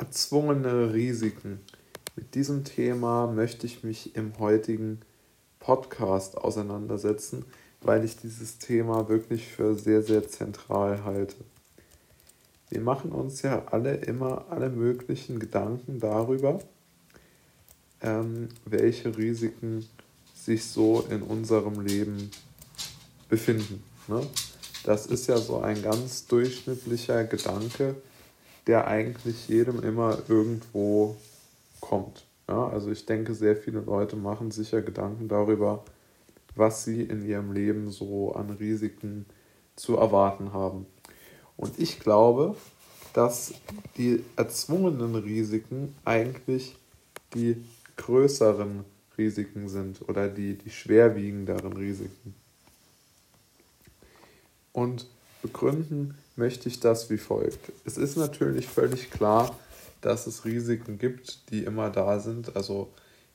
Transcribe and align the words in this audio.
Erzwungene 0.00 0.94
Risiken. 0.94 1.58
Mit 2.14 2.36
diesem 2.36 2.62
Thema 2.62 3.26
möchte 3.26 3.66
ich 3.66 3.82
mich 3.82 4.14
im 4.14 4.38
heutigen 4.38 5.00
Podcast 5.58 6.38
auseinandersetzen, 6.38 7.44
weil 7.80 8.04
ich 8.04 8.16
dieses 8.16 8.58
Thema 8.58 9.08
wirklich 9.08 9.48
für 9.48 9.74
sehr, 9.74 10.02
sehr 10.02 10.28
zentral 10.28 11.02
halte. 11.02 11.34
Wir 12.70 12.80
machen 12.80 13.10
uns 13.10 13.42
ja 13.42 13.66
alle 13.66 13.96
immer 13.96 14.46
alle 14.50 14.70
möglichen 14.70 15.40
Gedanken 15.40 15.98
darüber, 15.98 16.60
ähm, 18.00 18.50
welche 18.66 19.16
Risiken 19.16 19.84
sich 20.32 20.64
so 20.64 21.04
in 21.10 21.22
unserem 21.22 21.80
Leben 21.80 22.30
befinden. 23.28 23.82
Ne? 24.06 24.24
Das 24.84 25.06
ist 25.06 25.26
ja 25.26 25.38
so 25.38 25.58
ein 25.58 25.82
ganz 25.82 26.26
durchschnittlicher 26.28 27.24
Gedanke, 27.24 27.96
der 28.68 28.86
eigentlich 28.86 29.48
jedem 29.48 29.82
immer 29.82 30.18
irgendwo 30.28 31.16
kommt. 31.80 32.26
Ja, 32.46 32.68
also 32.68 32.90
ich 32.90 33.04
denke, 33.06 33.34
sehr 33.34 33.56
viele 33.56 33.80
Leute 33.80 34.14
machen 34.14 34.50
sich 34.50 34.70
ja 34.70 34.80
Gedanken 34.80 35.26
darüber, 35.26 35.84
was 36.54 36.84
sie 36.84 37.02
in 37.02 37.26
ihrem 37.26 37.52
Leben 37.52 37.90
so 37.90 38.32
an 38.34 38.50
Risiken 38.50 39.26
zu 39.74 39.96
erwarten 39.96 40.52
haben. 40.52 40.86
Und 41.56 41.78
ich 41.78 41.98
glaube, 41.98 42.56
dass 43.14 43.54
die 43.96 44.22
erzwungenen 44.36 45.14
Risiken 45.14 45.94
eigentlich 46.04 46.76
die 47.34 47.64
größeren 47.96 48.84
Risiken 49.16 49.68
sind 49.68 50.08
oder 50.08 50.28
die, 50.28 50.54
die 50.54 50.70
schwerwiegenderen 50.70 51.72
Risiken. 51.72 52.34
Und 54.72 55.08
begründen 55.42 56.16
möchte 56.38 56.68
ich 56.68 56.80
das 56.80 57.10
wie 57.10 57.18
folgt. 57.18 57.72
Es 57.84 57.98
ist 57.98 58.16
natürlich 58.16 58.66
völlig 58.66 59.10
klar, 59.10 59.56
dass 60.00 60.26
es 60.26 60.44
Risiken 60.44 60.98
gibt, 60.98 61.50
die 61.50 61.64
immer 61.64 61.90
da 61.90 62.20
sind, 62.20 62.56
also 62.56 62.92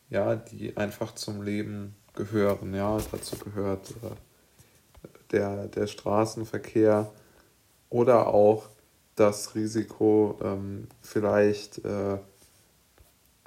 ja, 0.09 0.35
die 0.35 0.77
einfach 0.77 1.13
zum 1.15 1.41
Leben 1.41 1.95
gehören. 2.15 2.73
Ja, 2.73 2.97
dazu 3.11 3.37
gehört 3.37 3.91
äh, 4.03 5.07
der, 5.31 5.67
der 5.67 5.87
Straßenverkehr 5.87 7.11
oder 7.89 8.27
auch 8.27 8.69
das 9.15 9.55
Risiko, 9.55 10.39
ähm, 10.41 10.87
vielleicht 11.01 11.83
äh, 11.85 12.17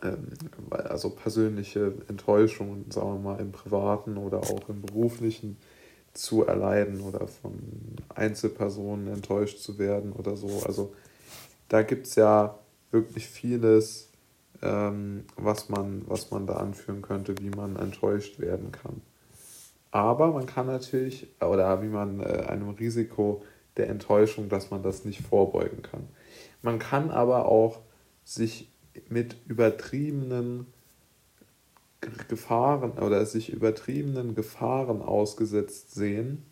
ähm, 0.02 0.28
also 0.70 1.10
persönliche 1.10 1.94
Enttäuschungen, 2.08 2.91
sagen 2.91 3.14
wir 3.14 3.30
mal, 3.30 3.41
im 3.41 3.52
privaten 3.52 4.16
oder 4.16 4.38
auch 4.38 4.68
im 4.68 4.82
beruflichen 4.82 5.56
zu 6.17 6.45
erleiden 6.45 7.00
oder 7.00 7.27
von 7.28 7.59
Einzelpersonen 8.14 9.09
enttäuscht 9.09 9.59
zu 9.59 9.78
werden 9.78 10.12
oder 10.12 10.36
so. 10.36 10.62
Also 10.67 10.95
da 11.69 11.83
gibt 11.83 12.06
es 12.06 12.14
ja 12.14 12.59
wirklich 12.91 13.28
vieles, 13.28 14.11
ähm, 14.62 15.25
was, 15.37 15.69
man, 15.69 16.03
was 16.06 16.31
man 16.31 16.47
da 16.47 16.55
anführen 16.55 17.03
könnte, 17.03 17.34
wie 17.39 17.50
man 17.50 17.77
enttäuscht 17.77 18.41
werden 18.41 18.72
kann. 18.72 19.03
Aber 19.91 20.33
man 20.33 20.47
kann 20.47 20.67
natürlich, 20.67 21.28
oder 21.41 21.83
wie 21.83 21.89
man 21.89 22.20
äh, 22.20 22.44
einem 22.48 22.70
Risiko 22.70 23.42
der 23.77 23.89
Enttäuschung, 23.89 24.48
dass 24.48 24.70
man 24.70 24.83
das 24.83 25.05
nicht 25.05 25.20
vorbeugen 25.20 25.83
kann. 25.83 26.09
Man 26.62 26.78
kann 26.78 27.11
aber 27.11 27.47
auch 27.47 27.81
sich 28.25 28.70
mit 29.09 29.37
übertriebenen 29.47 30.67
Gefahren 32.28 32.92
oder 32.92 33.24
sich 33.27 33.52
übertriebenen 33.52 34.34
Gefahren 34.34 35.02
ausgesetzt 35.02 35.94
sehen, 35.94 36.44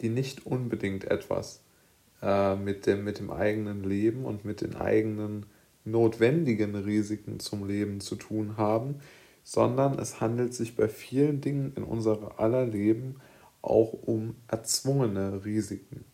die 0.00 0.08
nicht 0.08 0.46
unbedingt 0.46 1.04
etwas 1.04 1.62
äh, 2.22 2.56
mit, 2.56 2.86
dem, 2.86 3.04
mit 3.04 3.18
dem 3.18 3.30
eigenen 3.30 3.84
Leben 3.84 4.24
und 4.24 4.44
mit 4.44 4.60
den 4.60 4.76
eigenen 4.76 5.46
notwendigen 5.84 6.74
Risiken 6.74 7.40
zum 7.40 7.66
Leben 7.66 8.00
zu 8.00 8.16
tun 8.16 8.56
haben, 8.56 8.96
sondern 9.44 9.98
es 9.98 10.20
handelt 10.20 10.52
sich 10.54 10.76
bei 10.76 10.88
vielen 10.88 11.40
Dingen 11.40 11.72
in 11.76 11.84
unser 11.84 12.40
aller 12.40 12.66
Leben 12.66 13.16
auch 13.62 13.92
um 13.92 14.34
erzwungene 14.48 15.44
Risiken. 15.44 16.04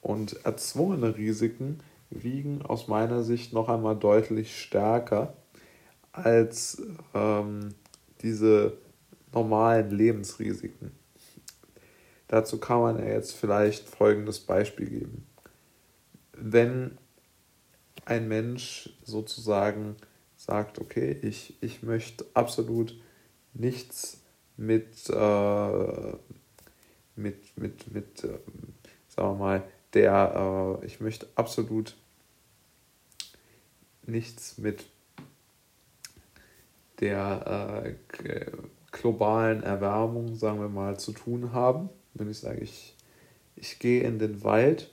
Und 0.00 0.44
erzwungene 0.44 1.16
Risiken 1.16 1.80
wiegen 2.10 2.62
aus 2.62 2.88
meiner 2.88 3.22
Sicht 3.22 3.52
noch 3.52 3.68
einmal 3.68 3.96
deutlich 3.96 4.60
stärker 4.60 5.34
als 6.12 6.82
ähm, 7.14 7.74
diese 8.20 8.76
normalen 9.32 9.90
Lebensrisiken. 9.90 10.92
Dazu 12.28 12.58
kann 12.58 12.80
man 12.80 12.98
ja 12.98 13.06
jetzt 13.06 13.32
vielleicht 13.32 13.88
folgendes 13.88 14.40
Beispiel 14.40 14.88
geben. 14.88 15.26
Wenn 16.32 16.98
ein 18.04 18.28
Mensch 18.28 18.90
sozusagen 19.04 19.96
sagt, 20.36 20.78
okay, 20.78 21.18
ich, 21.22 21.56
ich 21.62 21.82
möchte 21.82 22.24
absolut 22.34 22.98
nichts 23.54 24.20
mit, 24.56 25.08
äh, 25.08 26.12
mit, 27.16 27.56
mit, 27.56 27.92
mit 27.92 28.24
äh, 28.24 28.38
sagen 29.08 29.28
wir 29.28 29.34
mal, 29.34 29.62
der, 29.94 30.78
äh, 30.82 30.86
ich 30.86 31.00
möchte 31.00 31.28
absolut 31.34 31.96
nichts 34.06 34.58
mit 34.58 34.84
der 37.02 37.84
äh, 37.84 38.44
globalen 38.92 39.62
Erwärmung, 39.62 40.36
sagen 40.36 40.60
wir 40.60 40.68
mal, 40.68 40.98
zu 40.98 41.12
tun 41.12 41.52
haben. 41.52 41.90
Wenn 42.14 42.30
ich 42.30 42.38
sage, 42.38 42.60
ich, 42.60 42.96
ich 43.56 43.80
gehe 43.80 44.02
in 44.04 44.20
den 44.20 44.44
Wald 44.44 44.90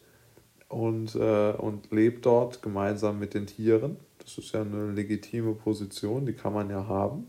und, 0.70 1.16
äh, 1.16 1.52
und 1.52 1.92
lebe 1.92 2.20
dort 2.20 2.64
gemeinsam 2.64 3.20
mit 3.20 3.36
den 3.36 3.46
Tieren. 3.46 3.97
Das 4.18 4.38
ist 4.38 4.53
ja 4.53 4.62
eine 4.62 4.92
legitime 4.92 5.53
Position, 5.53 6.25
die 6.25 6.34
kann 6.34 6.53
man 6.53 6.70
ja 6.70 6.88
haben. 6.88 7.28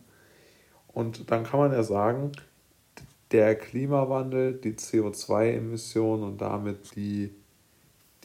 Und 0.89 1.31
dann 1.31 1.45
kann 1.45 1.61
man 1.61 1.73
ja 1.73 1.83
sagen, 1.83 2.33
der 3.33 3.55
Klimawandel, 3.57 4.55
die 4.55 4.73
CO2-Emissionen 4.73 6.25
und 6.25 6.41
damit 6.41 6.97
die, 6.97 7.35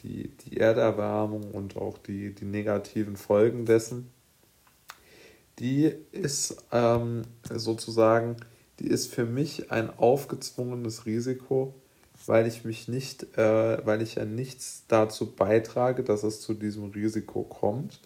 die, 0.00 0.28
die 0.28 0.56
Erderwärmung 0.56 1.50
und 1.52 1.76
auch 1.76 1.98
die, 1.98 2.34
die 2.34 2.44
negativen 2.46 3.16
Folgen 3.16 3.66
dessen, 3.66 4.10
die 5.58 5.92
ist 6.12 6.56
ähm, 6.72 7.22
sozusagen, 7.50 8.36
die 8.78 8.88
ist 8.88 9.12
für 9.12 9.24
mich 9.24 9.70
ein 9.70 9.90
aufgezwungenes 9.98 11.06
Risiko, 11.06 11.74
weil 12.26 12.46
ich 12.46 12.64
mich 12.64 12.88
nicht, 12.88 13.36
äh, 13.38 13.86
weil 13.86 14.02
ich 14.02 14.16
ja 14.16 14.24
nichts 14.24 14.84
dazu 14.88 15.34
beitrage, 15.34 16.02
dass 16.02 16.22
es 16.22 16.40
zu 16.40 16.54
diesem 16.54 16.90
Risiko 16.90 17.42
kommt. 17.42 18.00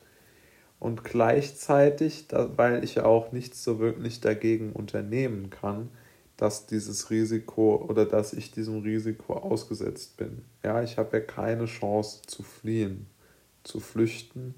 Und 0.79 1.05
gleichzeitig, 1.05 2.29
da, 2.29 2.57
weil 2.57 2.85
ich 2.85 2.97
ja 2.97 3.05
auch 3.05 3.33
nichts 3.33 3.63
so 3.63 3.81
wirklich 3.81 4.21
dagegen 4.21 4.73
unternehmen 4.73 5.51
kann, 5.51 5.91
dass 6.37 6.67
dieses 6.67 7.11
Risiko 7.11 7.85
oder 7.87 8.07
dass 8.07 8.33
ich 8.33 8.51
diesem 8.51 8.81
Risiko 8.81 9.35
ausgesetzt 9.35 10.17
bin. 10.17 10.43
Ja, 10.63 10.83
ich 10.83 10.97
habe 10.97 11.19
ja 11.19 11.23
keine 11.23 11.67
Chance 11.67 12.23
zu 12.27 12.43
fliehen, 12.43 13.07
zu 13.63 13.79
flüchten 13.79 14.55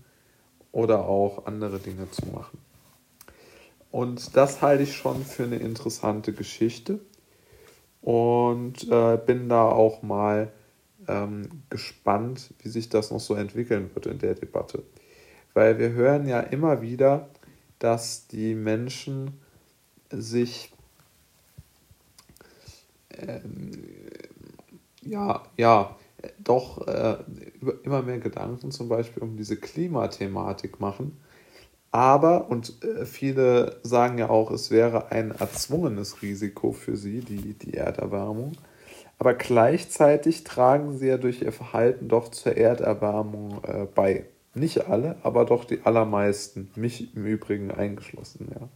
oder 0.70 1.06
auch 1.06 1.46
andere 1.46 1.80
Dinge 1.80 2.08
zu 2.12 2.26
machen. 2.26 2.58
Und 3.92 4.36
das 4.38 4.62
halte 4.62 4.84
ich 4.84 4.96
schon 4.96 5.22
für 5.22 5.44
eine 5.44 5.56
interessante 5.56 6.32
Geschichte 6.32 6.98
und 8.00 8.90
äh, 8.90 9.18
bin 9.18 9.50
da 9.50 9.68
auch 9.68 10.02
mal 10.02 10.50
ähm, 11.06 11.62
gespannt, 11.68 12.54
wie 12.62 12.70
sich 12.70 12.88
das 12.88 13.10
noch 13.10 13.20
so 13.20 13.34
entwickeln 13.34 13.90
wird 13.92 14.06
in 14.06 14.18
der 14.18 14.34
Debatte. 14.34 14.82
Weil 15.52 15.78
wir 15.78 15.90
hören 15.90 16.26
ja 16.26 16.40
immer 16.40 16.80
wieder, 16.80 17.28
dass 17.78 18.26
die 18.28 18.54
Menschen 18.54 19.38
sich 20.08 20.72
ähm, 23.10 23.72
ja, 25.02 25.42
ja, 25.58 25.94
doch 26.38 26.86
äh, 26.88 27.18
immer 27.82 28.00
mehr 28.00 28.20
Gedanken 28.20 28.70
zum 28.70 28.88
Beispiel 28.88 29.22
um 29.22 29.36
diese 29.36 29.56
Klimathematik 29.56 30.80
machen 30.80 31.18
aber, 31.92 32.50
und 32.50 32.82
äh, 32.82 33.04
viele 33.04 33.76
sagen 33.82 34.16
ja 34.16 34.30
auch, 34.30 34.50
es 34.50 34.70
wäre 34.70 35.12
ein 35.12 35.30
erzwungenes 35.30 36.22
Risiko 36.22 36.72
für 36.72 36.96
sie, 36.96 37.20
die, 37.20 37.52
die 37.52 37.74
Erderwärmung. 37.74 38.52
Aber 39.18 39.34
gleichzeitig 39.34 40.42
tragen 40.42 40.96
sie 40.96 41.08
ja 41.08 41.18
durch 41.18 41.42
ihr 41.42 41.52
Verhalten 41.52 42.08
doch 42.08 42.28
zur 42.28 42.56
Erderwärmung 42.56 43.62
äh, 43.64 43.86
bei. 43.94 44.24
Nicht 44.54 44.88
alle, 44.88 45.16
aber 45.22 45.44
doch 45.44 45.64
die 45.64 45.82
allermeisten, 45.84 46.70
mich 46.76 47.14
im 47.14 47.26
Übrigen 47.26 47.70
eingeschlossen, 47.70 48.48
ja. 48.54 48.68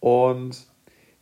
Und 0.00 0.66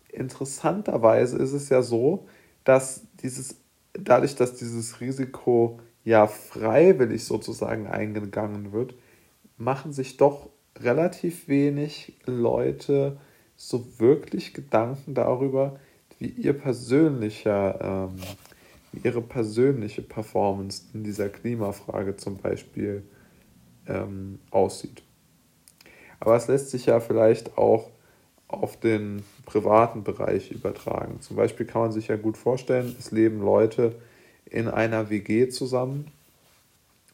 interessanterweise 0.09 1.37
ist 1.39 1.53
es 1.53 1.69
ja 1.69 1.83
so, 1.83 2.27
dass 2.65 3.03
dieses, 3.23 3.57
dadurch, 3.93 4.35
dass 4.35 4.55
dieses 4.57 5.01
Risiko 5.01 5.79
ja 6.05 6.27
freiwillig 6.27 7.25
sozusagen 7.25 7.87
eingegangen 7.87 8.73
wird, 8.73 8.95
machen 9.57 9.93
sich 9.93 10.17
doch 10.17 10.49
relativ 10.79 11.49
wenig 11.49 12.15
Leute 12.27 13.19
so 13.57 13.99
wirklich 13.99 14.55
Gedanken 14.55 15.15
darüber, 15.15 15.79
wie 16.19 16.29
ihr 16.29 16.53
persönlicher, 16.53 18.09
ähm, 18.11 18.17
wie 18.93 19.07
ihre 19.07 19.23
persönliche 19.23 20.03
Performance 20.03 20.85
in 20.95 21.05
dieser 21.05 21.29
Klimafrage 21.29 22.17
zum 22.17 22.39
Beispiel 22.39 23.03
ähm, 23.87 24.39
aussieht. 24.51 25.03
Aber 26.21 26.37
es 26.37 26.49
lässt 26.49 26.71
sich 26.71 26.87
ja 26.87 27.01
vielleicht 27.01 27.57
auch 27.57 27.91
auf 28.49 28.79
den 28.79 29.23
privaten 29.47 30.03
Bereich 30.03 30.51
übertragen. 30.51 31.21
Zum 31.21 31.37
Beispiel 31.37 31.67
kann 31.67 31.83
man 31.83 31.93
sich 31.93 32.09
ja 32.09 32.17
gut 32.17 32.37
vorstellen, 32.37 32.95
es 32.99 33.11
leben 33.11 33.41
Leute 33.41 33.95
in 34.45 34.69
einer 34.69 35.09
WG 35.09 35.49
zusammen 35.49 36.11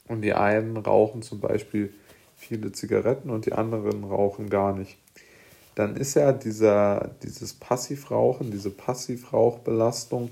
und 0.09 0.23
die 0.23 0.33
einen 0.33 0.77
rauchen 0.77 1.23
zum 1.23 1.41
Beispiel 1.41 1.93
viele 2.37 2.73
Zigaretten 2.73 3.31
und 3.31 3.47
die 3.47 3.53
anderen 3.53 4.05
rauchen 4.05 4.49
gar 4.51 4.77
nicht. 4.77 4.99
Dann 5.75 5.97
ist 5.97 6.15
ja 6.15 6.33
dieser, 6.33 7.11
dieses 7.23 7.55
Passivrauchen, 7.55 8.51
diese 8.51 8.71
Passivrauchbelastung 8.71 10.31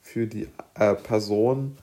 für 0.00 0.26
die 0.26 0.48
äh, 0.74 0.94
Person, 0.94 1.76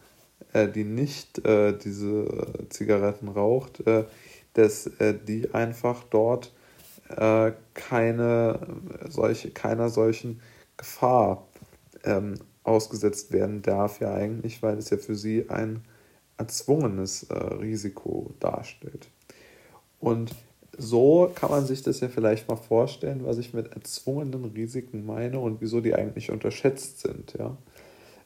äh, 0.54 0.68
die 0.68 0.84
nicht 0.84 1.46
äh, 1.46 1.78
diese 1.78 2.28
Zigaretten 2.70 3.30
raucht, 3.30 3.86
äh, 3.88 4.06
dass 4.54 4.88
äh, 5.00 5.14
die 5.14 5.54
einfach 5.54 6.04
dort 6.10 6.54
äh, 7.16 7.52
keine 7.74 8.60
solche, 9.08 9.52
keiner 9.52 9.90
solchen 9.90 10.42
Gefahr 10.76 11.48
ähm, 12.04 12.36
ausgesetzt 12.64 13.32
werden 13.32 13.62
darf, 13.62 14.02
ja 14.02 14.14
eigentlich, 14.14 14.62
weil 14.62 14.78
es 14.78 14.90
ja 14.90 14.98
für 14.98 15.16
sie 15.16 15.50
ein 15.50 15.86
erzwungenes 16.38 17.26
Risiko 17.32 18.36
darstellt. 18.40 19.08
Und 20.00 20.32
so 20.78 21.32
kann 21.34 21.50
man 21.50 21.66
sich 21.66 21.82
das 21.82 22.00
ja 22.02 22.08
vielleicht 22.08 22.48
mal 22.48 22.56
vorstellen, 22.56 23.26
was 23.26 23.38
ich 23.38 23.54
mit 23.54 23.74
erzwungenen 23.74 24.46
Risiken 24.46 25.06
meine 25.06 25.40
und 25.40 25.60
wieso 25.60 25.82
die 25.82 25.96
eigentlich 25.96 26.32
unterschätzt 26.32 27.00
sind. 27.00 27.34
Ja? 27.38 27.58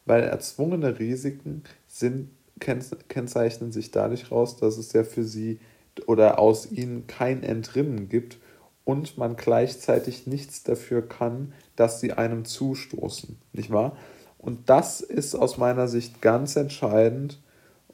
Weil 0.05 0.23
erzwungene 0.23 0.99
Risiken 0.99 1.63
sind, 1.87 2.29
kennzeichnen 2.59 3.71
sich 3.71 3.91
dadurch 3.91 4.31
raus, 4.31 4.57
dass 4.57 4.77
es 4.77 4.93
ja 4.93 5.03
für 5.03 5.23
sie 5.23 5.59
oder 6.07 6.39
aus 6.39 6.71
ihnen 6.71 7.07
kein 7.07 7.43
Entrinnen 7.43 8.09
gibt 8.09 8.37
und 8.83 9.17
man 9.17 9.35
gleichzeitig 9.35 10.27
nichts 10.27 10.63
dafür 10.63 11.07
kann, 11.07 11.53
dass 11.75 11.99
sie 11.99 12.13
einem 12.13 12.45
zustoßen, 12.45 13.37
nicht 13.53 13.71
wahr? 13.71 13.95
Und 14.37 14.69
das 14.69 15.01
ist 15.01 15.35
aus 15.35 15.57
meiner 15.57 15.87
Sicht 15.87 16.21
ganz 16.21 16.55
entscheidend 16.55 17.39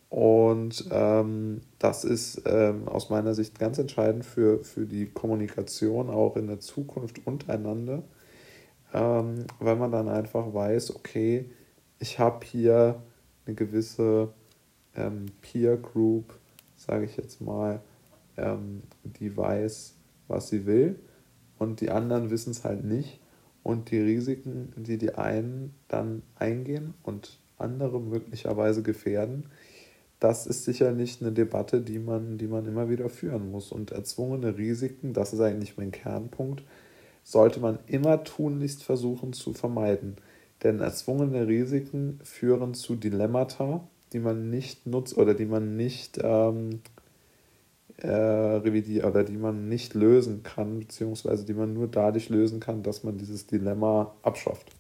und 0.10 0.88
ähm, 0.92 1.62
das 1.80 2.06
ist 2.06 2.44
ähm, 2.46 2.88
aus 2.88 3.10
meiner 3.10 3.34
Sicht 3.34 3.60
ganz 3.60 3.78
entscheidend 3.78 4.26
für, 4.26 4.64
für 4.64 4.86
die 4.86 5.08
Kommunikation 5.08 6.10
auch 6.10 6.38
in 6.38 6.48
der 6.48 6.60
Zukunft 6.60 7.26
untereinander, 7.28 8.04
ähm, 8.94 9.46
weil 9.60 9.76
man 9.76 9.92
dann 9.92 10.08
einfach 10.08 10.54
weiß, 10.54 10.96
okay, 10.96 11.50
ich 12.00 12.20
habe 12.20 12.46
hier 12.46 13.02
eine 13.46 13.56
gewisse 13.56 14.30
ähm, 14.96 15.26
Peer 15.42 15.76
Group, 15.78 16.34
sage 16.78 17.06
ich 17.06 17.18
jetzt 17.18 17.42
mal, 17.42 17.82
ähm, 18.38 18.84
die 19.04 19.36
weiß, 19.36 19.96
was 20.30 20.48
sie 20.50 20.66
will 20.66 21.00
und 21.60 21.82
die 21.82 21.90
anderen 21.90 22.30
wissen 22.30 22.52
es 22.52 22.64
halt 22.64 22.84
nicht. 22.84 23.20
Und 23.64 23.92
die 23.92 24.00
Risiken, 24.00 24.72
die 24.78 24.98
die 24.98 25.16
einen 25.16 25.74
dann 25.90 26.24
eingehen 26.36 26.94
und 27.04 27.40
andere 27.58 28.00
möglicherweise 28.00 28.82
gefährden, 28.82 29.50
das 30.20 30.48
ist 30.48 30.66
sicherlich 30.66 31.22
eine 31.22 31.32
Debatte, 31.32 31.82
die 31.82 32.00
man, 32.00 32.38
die 32.38 32.48
man 32.48 32.66
immer 32.66 32.90
wieder 32.90 33.10
führen 33.10 33.52
muss. 33.52 33.72
Und 33.72 33.92
erzwungene 33.92 34.58
Risiken, 34.58 35.14
das 35.14 35.34
ist 35.34 35.42
eigentlich 35.42 35.78
mein 35.78 35.92
Kernpunkt, 35.92 36.64
sollte 37.24 37.60
man 37.60 37.80
immer 37.88 38.24
tunlichst 38.24 38.84
versuchen 38.84 39.34
zu 39.34 39.54
vermeiden. 39.54 40.16
Denn 40.64 40.80
erzwungene 40.80 41.48
Risiken 41.48 42.20
führen 42.24 42.74
zu 42.74 42.96
Dilemmata, 42.96 43.88
die 44.14 44.20
man 44.20 44.50
nicht 44.50 44.88
nutzt 44.88 45.16
oder 45.18 45.36
die 45.36 45.46
man 45.46 45.76
nicht 45.76 46.20
ähm, 46.24 46.82
äh, 47.98 48.08
revidieren 48.10 49.10
oder 49.10 49.24
die 49.24 49.38
man 49.38 49.70
nicht 49.70 49.94
lösen 49.94 50.42
kann, 50.42 50.80
beziehungsweise 50.80 51.46
die 51.46 51.54
man 51.54 51.74
nur 51.74 51.88
dadurch 51.88 52.30
lösen 52.30 52.60
kann, 52.60 52.82
dass 52.82 53.04
man 53.04 53.18
dieses 53.18 53.46
Dilemma 53.46 54.16
abschafft. 54.24 54.77